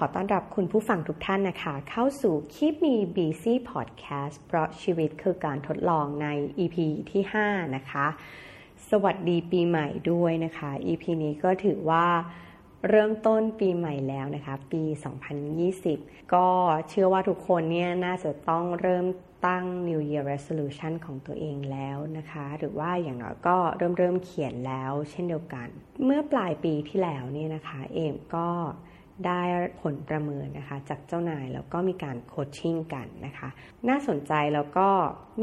[0.00, 6.26] ขอต้อนรับคุณผู้ฟังทุกท่านนะคะ เข้าสู่ Keep Me Busy Podcast เพราะชีวิตคือการทดลองใน
[6.58, 6.76] EP
[7.10, 8.06] ที่ 5 นะคะ
[8.90, 12.06] สวัสดีปีใหม่ด้วยนะคะ EP นี้ก็ถือว่า
[12.88, 14.82] เริ่มต้นปีใหม่แล้วนะคะ ปี
[15.58, 16.46] 2020 ก็
[16.88, 19.06] เชื่อว่าทุกคนเนี่ยน่าจะต้องเริ่ม
[19.46, 25.68] ตั้ง New Year Resolution ของตัวเองแล้วนะคะ หรือว่าอย่างน้อยก็เริ่มเริ่มเขียนแล้วเช่นเดียวกัน
[26.04, 28.48] เมื่อปลายปีที่แล้วเนี่ยนะคะ เอ็มก็
[29.24, 29.40] ได้
[29.82, 33.48] ผลประเมินนะคะ จากเจ้านายแล้วก็มีการ coaching กันนะคะ
[33.88, 34.88] น่าสนใจแล้วก็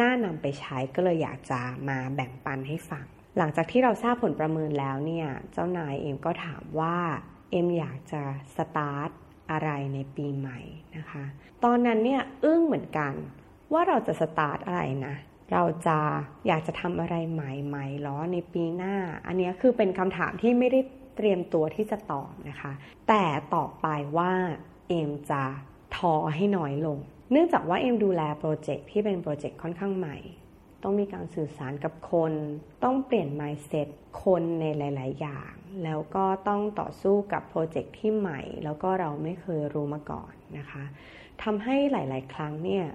[0.02, 1.60] น่านำไปใช้ก็เลยอยากจะ
[1.90, 3.06] มาแบ่งปันให้ฟัง
[3.38, 6.98] หลังจากที่เราทราบผลประเมินแล้วเนี่ยเจ้านายเอ็มก็ถามว่า
[7.52, 8.22] เอ็มอยากจะ
[8.56, 9.10] สตาร์ท
[9.52, 10.60] อะไรในปีใหม่
[10.98, 11.24] นะคะ
[11.64, 13.14] ตอนนั้นเนี่ยอึ้งเหมือนกัน
[13.74, 15.16] ว่าเราจะสตาร์ทอะไรนะ
[15.52, 15.98] เราจะ
[16.48, 18.96] อยากจะทำอะไรใหม่ๆหรอในปีหน้า
[19.28, 20.80] อันนี้คือเป็นคำถามที่ไม่ได้
[21.16, 22.72] เตรียมตัวที่จะตอบนะคะ
[23.08, 23.24] แต่
[23.56, 24.32] ตอบไปว่า
[24.88, 25.44] เอมจะ
[25.96, 26.98] ท้อให้น้อยลง
[27.32, 30.18] เนื่องจากว่าเอมดูแลโปรเจกต์ที่เป็นโปรเจกต์ค่อนข้างใหม่
[30.84, 32.34] ต้องมีการสื่อสารกับคน
[32.84, 33.88] ต้องเปลี่ยน mindset
[34.24, 40.84] คนในหลาย ๆ อย่าง แล้วก็ต้องต่อสู้กับโปรเจกต์ที่ใหม่ แล้วก็เราไม่เคยรู้มาก่อนนะคะ
[41.44, 42.86] ทำให้หลาย ๆ ครั้งเนี่ย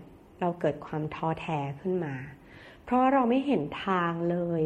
[0.41, 2.15] เราเกิดความท้อแท้ขึ้นมา
[2.85, 4.63] เพราะเราไม่เห็นทางเลย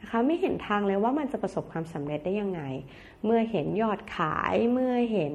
[0.00, 2.62] นะคะไม่เห็นทางเลยว่ามันจะประสบความสำเร็จได้ยังไง
[3.24, 5.34] เมื่อเห็นยอดขายเมื่อเห็น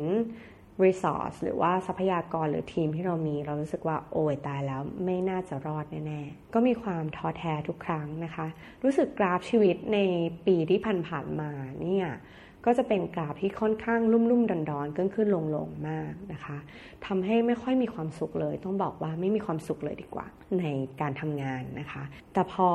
[0.84, 8.46] resource หรือว่าทรัพยากรหรือทีมที่เรามี เรารู้สึกว่าโอ้ยตายแล้วไม่น่าจะรอดแน่ๆ ก็มีความท้อแท้ทุกครั้งนะคะ
[8.84, 10.00] รู้สึกกราฟชีวิตใน
[10.46, 12.08] ปีที่ผ่านๆมาเนี่ย
[12.66, 16.58] ก็จะเป็นกราฟที่ค่อนข้างลุ่มลุ่มดอนดอนขึ้นขึ้นลงลงมากนะคะ
[17.06, 20.26] ทำให้ไม่ค่อยมีความสุขเลย ต้องบอกว่าไม่มีความสุขเลยดีกว่า
[20.60, 20.66] ใน
[21.02, 22.70] การทำงานนะคะ แต่พอ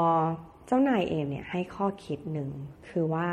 [0.70, 2.50] จ้านายเองเนี่ยให้ข้อคิดหนึ่ง
[2.88, 3.28] คือว่า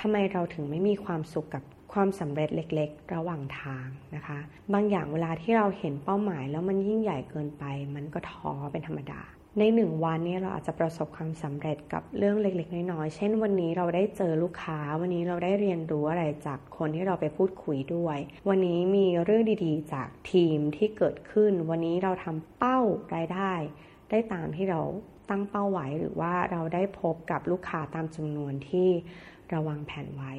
[0.00, 1.62] ทำไมเราถึงไม่มีความสุขกับ
[1.92, 4.38] ความสำเร็จเล็ก ๆ ระหว่างทางนะคะ
[4.72, 9.20] บางอย่างเวลาที่เราเห็นเป้าหมายแล้วมันยิ่งใหญ่เกินไป มันก็ท้อเป็นธรรมดา
[9.58, 18.18] ในหนึ่งวันนี้เราอาจจะประสบความสำเร็จกับเรื่องเล็ก ๆ น้อยๆ เช่น วันนี้เราได้เจอลูกค้า วันนี้เราได้เรียนรู้อะไรจากคนที่เราไปพูดคุยด้วย
[18.48, 22.80] วันนี้มีเรื่องดีๆ จากทีมที่เกิดขึ้น วันนี้เราทำเป้า
[23.14, 23.52] รายได้
[24.10, 24.80] ได้ตามที่เรา
[25.28, 28.88] ตั้งเป้าไว้หรือว่าเราได้พบกับลูกค้าตามจำนวนที่
[29.50, 30.32] เราวางแผนไว้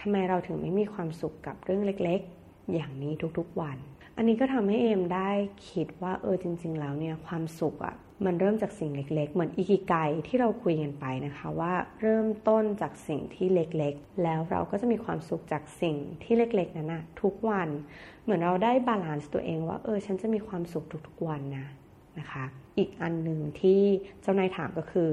[0.00, 3.78] ทำไมเราถึงไม่มีความสุขกับเรื่องเล็กๆ อย่างนี้ทุกๆวัน
[4.16, 5.30] อันนี้ก็ทำให้เอมได้
[5.70, 9.94] คิดว่าเออจริง ๆ แล้วเนี่ยความสุขอะมันเริ่มจากสิ่งเล็กๆ เหมือนอิกิไก
[10.26, 17.68] ที่เราคุยกันไปนะคะว่าเริ่มต้นจากสิ่งที่เล็กๆ แล้วเราก็จะมีความสุขจากสิ่งที่เล็กๆ นั้นนะทุกวัน
[18.22, 21.66] เหมือนเราได้ balance ตัวเองว่าเออฉันจะมีความสุขทุกๆวันนะ
[22.18, 22.44] นะคะ
[22.78, 23.82] อีกอันหนึ่งที่
[24.22, 25.10] เจ้านายถามก็คือ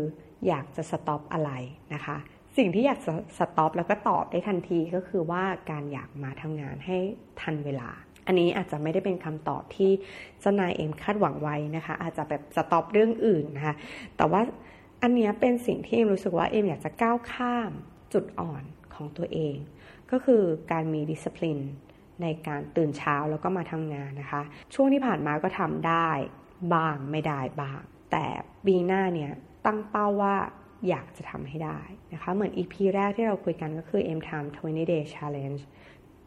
[0.47, 1.51] อยากจะ stop อะไร
[1.93, 2.17] นะคะ
[2.57, 2.99] สิ่งที่อยาก
[3.37, 6.97] stop แล้วก็ตอบได้ทันทีก็คือว่าการอยากมาทำงานให้
[7.41, 7.89] ทันเวลา
[8.27, 9.91] อันนี้อาจจะไม่ได้เป็นคำตอบที่
[10.41, 13.75] เจ้านายเอ็มคาดหวังไว้นะคะ อาจจะแบบ stop เรื่องอื่นนะคะ
[14.17, 14.41] แต่ว่า
[15.01, 17.71] อันนี้เป็นสิ่งที่เอ็มรู้สึกว่าเอ็มอยากจะก้าวข้าม
[18.13, 19.55] จุดอ่อนของตัวเอง
[20.11, 21.59] ก็คือการมีดิสซิปลิน
[22.21, 24.41] ในการตื่นเช้าแล้วก็มาทำงานนะคะ
[24.73, 26.09] ช่วงที่ผ่านมาก็ทำได้
[26.73, 27.81] บ้างไม่ได้บ้าง
[28.11, 28.25] แต่
[28.65, 29.31] ปีหน้าเนี่ย
[29.65, 30.35] ตั้งเป้าว่า
[30.89, 31.79] อยากจะทำให้ได้
[32.13, 35.59] นะคะ เหมือน EP แรกที่เราคุยกันก็คือ M Time 20 Day Challenge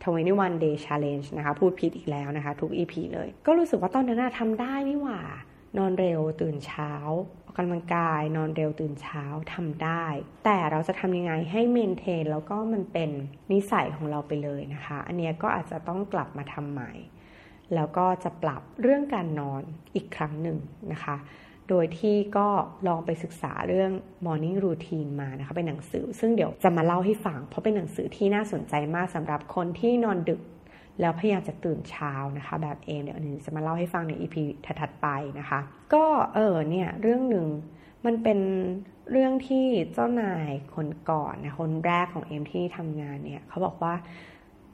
[0.02, 5.20] 21 day challenge นะคะ พูดผิดอีกแล้วนะคะ ทุก EP เลย ก็รู้สึกว่าตอนนั้นทำได้นี่หว่า
[5.78, 6.92] นอนเร็วตื่นเช้า
[7.44, 10.04] ออกกำลังกาย นอนเร็วตื่นเช้าทำได้
[10.44, 13.10] แต่เราจะทำยังไงให้เมนเทนแล้วก็มันเป็น
[13.52, 16.92] นิสัยของเราไปเลยนะคะ อันนี้ก็อาจจะต้องกลับมาทำใหม่
[17.74, 19.62] แล้วก็จะปรับเรื่องการนอน
[19.94, 20.58] อีกครั้งหนึ่ง
[20.92, 21.16] นะคะ
[21.68, 22.48] โดยที่ก็
[22.88, 23.92] ลองไปศึกษาเรื่อง
[24.26, 30.40] morning routine มานะคะเป็นหนังสือ ซึ่งเดี๋ยวจะมาเล่าให้ฟัง เพราะเป็นหนังสือที่น่าสนใจมากสำหรับคนที่นอนดึก
[31.00, 34.36] แล้วพยายามจะตื่นเช้านะคะ แบบเองเดี๋ยวนี้จะมาเล่าให้ฟังใน EP
[34.80, 35.08] ถัดๆไป
[35.38, 35.60] นะคะ
[35.94, 36.04] ก็
[36.34, 37.46] เออเนี่ยเรื่องหนึ่ง
[38.06, 38.38] มันเป็น
[39.10, 43.94] เรื่องที่เจ้านายคนก่อนนะคนแรกของเอ็มที่ทำงานเนี่ยเขาบอกว่า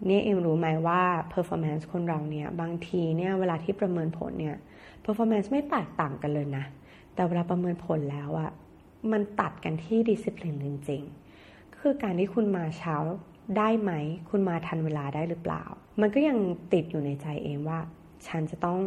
[0.06, 1.03] เนี่ยเอ็มรู้ไหมว่า
[1.33, 4.56] performance คนเราเนี่ย บางทีเนี่ยเวลาที่ประเมินผลเนี่ย
[5.05, 6.65] performance ไม่แตกต่างกันเลยนะ
[7.15, 8.50] แต่เวลาประเมินผลแล้วอะ
[9.12, 12.97] มันตัดกันที่ดิสซิปลินจริงๆ คือการที่คุณมาเช้า
[13.59, 13.93] ได้ไหม
[14.31, 15.65] คุณมาทันเวลาได้หรือเปล่า
[16.00, 16.39] มันก็ยัง
[16.73, 17.79] ติดอยู่ในใจเองว่า
[18.29, 18.79] ฉันจะต้อง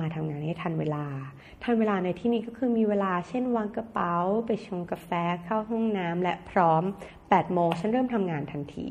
[0.00, 1.04] มาทำงานให้ทันเวลา
[1.62, 4.14] ทันเวลาในที่นี้ก็คือมีเวลาเช่นวางกระเป๋า
[4.46, 5.10] ไปชงกาแฟ
[5.44, 6.82] เข้าห้องน้ำและพร้อม
[7.18, 8.86] 8โมงฉันเริ่มทำงานทันที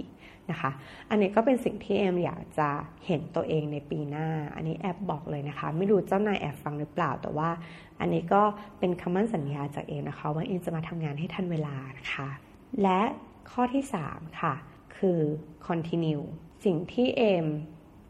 [0.51, 0.71] นะคะ
[1.09, 2.69] อันนี้ก็เป็นสิ่งที่เอมอยากจะ
[3.05, 7.49] เห็นตัวเองในปีหน้า อันนี้แอบบอกเลยนะคะ ไม่รู้เจ้านายแอบฟังหรือเปล่า แต่ว่า
[7.99, 8.41] อันนี้ก็
[8.79, 12.29] เป็นคำมั่นสัญญาจากเอมนะคะ ว่าเอมจะมาทำงานให้ทันเวลานะคะ
[12.83, 13.01] และ
[13.51, 14.53] ข้อที่ 3 ค่ะ
[14.97, 15.19] คือ
[15.67, 16.23] continue
[16.65, 17.47] สิ่งที่เอม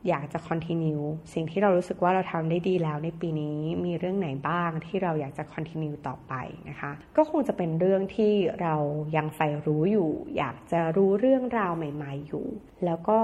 [0.08, 1.04] อยากจะ continue
[1.34, 6.34] สิ่งที่เรารู้สึกว่าเราทำได้ดีแล้วในปีนี้มีเรื่องไหนบ้างที่เราอยากจะ continue ต่อไป
[6.70, 8.76] นะคะ ก็คงจะเป็นเรื่องที่เรา
[9.16, 12.46] ยังใฝ่รู้อยู่ อยากจะรู้เรื่องราวใหม่ ๆ อยู่
[12.86, 13.20] แล้วก็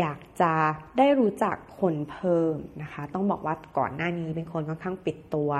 [0.00, 0.52] อยากจะ
[0.98, 5.50] ได้รู้จักคนเพิ่มนะคะ ต้องบอกว่าก่อนหน้านี้เป็นคนค่อนข้างปิดตัว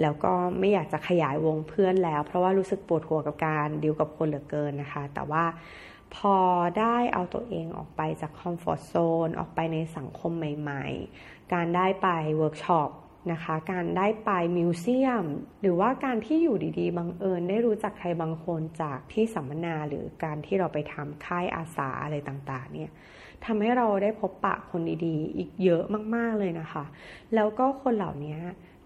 [0.00, 5.44] แล้วก็ไม่อยากจะขยายวงเพื่อนแล้ว เพราะว่ารู้สึกปวดหัวกับการดิวกับคนเหลือเกินนะคะ แต่ว่า
[6.16, 6.36] พอ
[6.78, 10.86] ได้เอาตัวเองออกไปจาก comfort zone ออกไปในสังคมใหม่
[11.18, 12.90] ๆ การได้ไปเวิร์กช็อป
[13.32, 15.24] นะคะ การได้ไป museum
[15.60, 22.90] หรือว่าการที่อยู่ดีๆ บังเอิญได้รู้จักใครบางคนจากที่สัมมนาหรือการที่เราไปทำค่ายอาสาอะไรต่างๆ เนี่ย
[23.44, 25.82] ทำให้เราได้พบปะคนดีๆ อีกเยอะ
[26.14, 26.84] มากๆเลยนะคะ
[27.34, 28.36] แล้วก็คนเหล่านี้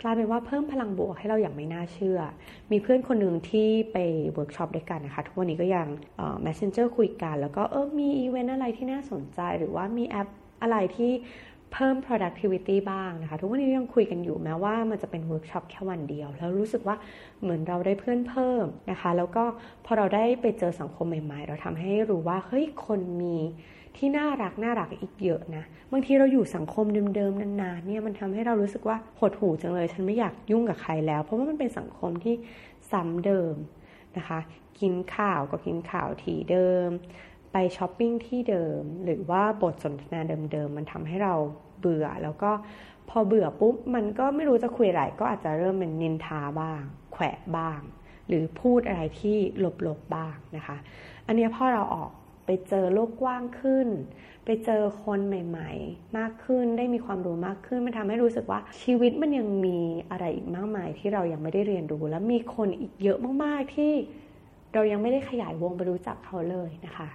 [0.02, 2.18] กลายเป็นว่าเพิ่มพลังบวกให้เราอย่างไม่น่าเชื่อ
[2.70, 3.96] มีเพื่อนคนหนึ่งที่ไป
[4.34, 5.86] เวิร์กช็อปด้วยกันนะคะ ทุกวันนี้ก็ยัง
[6.44, 10.28] messenger คุยกัน แล้วก็เออมีอีเวนต์อะไรที่น่าสนใจ หรือว่ามีแอป
[10.62, 11.12] อะไรที่
[11.72, 16.96] เพิ่ม productivity บ้างนะคะ ทุกวันนี้ยังคุยกันอยู่แม้ว่ามันจะเป็นเวิร์กช็อปแค่วันเดียว แล้วรู้สึกว่า
[17.42, 19.44] เหมือนเราได้เพื่อนเพิ่มนะคะ แล้วก็
[19.84, 23.36] พอเราได้ไปเจอสังคมใหม่ ๆ เราทำให้รู้ว่าเฮ้ยคนมี
[23.96, 32.34] ที่น่ารักน่ารักอีกเยอะนะ บางทีเราอยู่สังคมเดิมๆนานๆเนี่ยมันทำให้เรารู้สึกว่าหดหูจังเลย ฉันไม่อยากยุ่งกับใครแล้ว เพราะว่ามันเป็นสังคมที่
[32.90, 33.54] ซ้ำเดิม
[34.16, 34.38] นะคะ
[34.80, 36.88] กินข่าวก็กินข่าวที่เดิม
[37.52, 40.20] ไปช้อปปิ้งที่เดิม หรือว่าบทสนทนา
[40.52, 41.34] เดิมๆมันทำให้เรา
[41.80, 42.50] เบื่อแล้วก็
[43.08, 46.82] พอเบื่อปุ๊บมันก็ไม่รู้จะคุยอะไรก็อาจจะเริ่มเป็นนินทาบ้าง
[47.12, 47.80] แขวะบ้าง
[48.28, 50.76] หรือพูดอะไรที่หลบๆบ้างนะคะ
[51.26, 52.10] อันนี้พอเราออก
[52.50, 53.88] ไปเจอโลกกว้างขึ้น
[54.44, 59.78] ไปเจอคนใหม่ ๆ มากขึ้นได้มีความรู้มากขึ้น มันทำให้รู้สึกว่าชีวิตมันยังมี
[60.10, 63.92] อะไรอีกมากมายที่เรายังไม่ได้เรียนรู้ และมีคนอีกเยอะมากๆที่
[64.74, 67.08] เรายังไม่ได้ขยายวงไปรู้จักเขาเลยนะคะ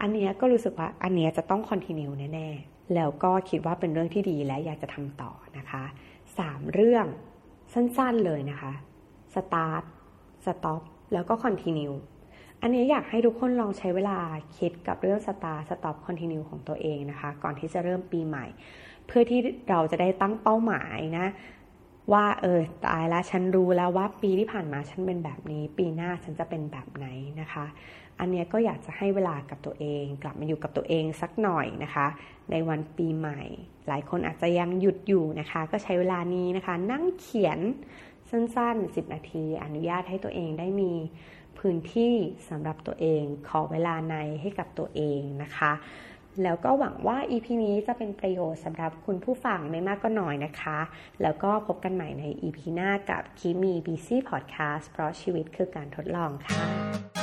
[0.00, 5.84] อันนี้ก็รู้สึกว่าอันนี้จะต้องคอนติเนียแน่ๆ แล้วก็คิดว่าเป็นเรื่องที่ดีและอยากจะทำต่อนะคะ
[6.38, 7.06] สามเรื่อง
[7.72, 8.72] สั้นๆเลยนะคะ
[9.34, 9.84] start
[10.46, 10.82] stop
[11.12, 11.94] แล้วก็ continue
[12.64, 14.18] อันนี้อยากให้ทุกคนลองใช้เวลา
[14.58, 18.46] คิดกับเรื่อง start stop continue ของตัวเองนะคะ ก่อนที่จะเริ่มปีใหม่
[19.06, 21.26] เพื่อที่เราจะได้ตั้งเป้าหมายนะ
[22.12, 27.06] ว่าเออตายแล้วฉันรู้แล้วว่าปีที่ผ่านมาฉันเป็นแบบนี้ ปีหน้าฉันจะเป็นแบบไหน
[27.40, 27.64] นะคะ
[28.18, 32.06] อันนี้ก็อยากจะให้เวลากับตัวเอง กลับมาอยู่กับตัวเองสักหน่อยนะคะ
[32.50, 33.40] ในวันปีใหม่
[33.88, 37.58] หลายคนอาจจะยังหยุดอยู่นะคะ ก็ใช้เวลานี้นะคะ นั่งเขียน
[38.30, 40.92] สั้นๆ 10 นาที อนุญาตให้ตัวเองได้มี
[41.62, 42.14] พื้นที่
[42.48, 45.72] สำหรับตัวเอง ขอเวลาในให้กับตัวเองนะคะ
[46.42, 50.78] แล้วก็หวังว่า EP นี้จะเป็นประโยชน์สำหรับคุณผู้ฟังไม่มากก็น้อยนะคะ
[51.22, 57.21] แล้วก็พบกันใหม่ใน EP หน้ากับคีมี BC Podcast เพราะชีวิตคือการทดลองค่ะ